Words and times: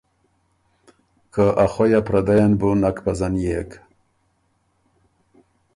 که 1.33 1.45
ا 1.63 1.65
خوئ 1.73 1.91
ا 1.99 2.01
پردئ 2.07 2.41
ن 2.49 2.51
بُو 2.59 2.69
نک 2.81 2.97
پزنيېک۔ 3.03 3.71